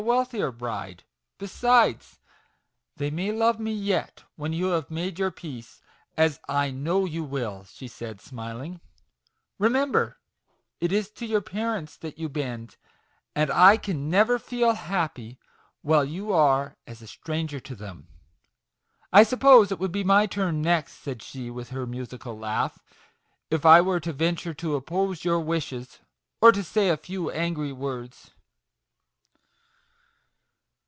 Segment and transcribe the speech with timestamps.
[0.03, 1.03] wealthier bride:
[1.37, 2.19] besides,
[2.95, 5.79] they may love me yet when you have made your peace,
[6.17, 8.81] as I know you will," said she, smiling."
[9.59, 10.17] Remember,
[10.79, 12.77] it is to your parents that you bend,
[13.35, 15.37] and I never can feel happy
[15.83, 18.07] while you are as a stranger to them.
[19.13, 22.79] I suppose it would be my turn next," said she, with her musical laugh,"
[23.51, 25.99] if I were to venture to oppose your wishes,
[26.41, 28.31] or to say a few angry words."